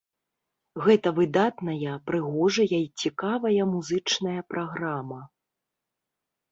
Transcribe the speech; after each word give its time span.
Гэта 0.85 1.11
выдатная, 1.19 1.93
прыгожая 2.13 2.79
і 2.87 2.91
цікавая 3.05 3.63
музычная 3.75 4.41
праграма. 4.57 5.21